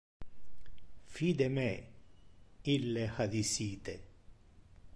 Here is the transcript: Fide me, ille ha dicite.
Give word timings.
Fide 1.17 1.49
me, 1.57 1.67
ille 2.77 3.05
ha 3.19 3.29
dicite. 3.37 3.95